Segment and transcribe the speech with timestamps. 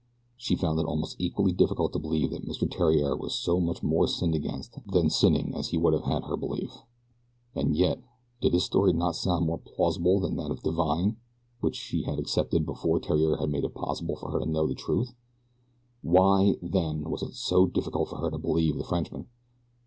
[0.35, 2.67] She found it almost equally difficult to believe that Mr.
[2.67, 6.35] Theriere was so much more sinned against than sinning as he would have had her
[6.35, 6.71] believe.
[7.53, 8.01] And yet,
[8.41, 11.17] did his story not sound even more plausible than that of Divine
[11.59, 14.73] which she had accepted before Theriere had made it possible for her to know the
[14.73, 15.13] truth?
[16.01, 19.27] Why, then, was it so difficult for her to believe the Frenchman?